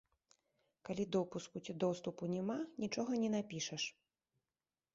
Калі 0.89 1.03
допуску 1.15 1.61
ці 1.67 1.75
доступу 1.85 2.31
няма, 2.35 2.57
нічога 2.85 3.11
не 3.25 3.29
напішаш. 3.37 3.83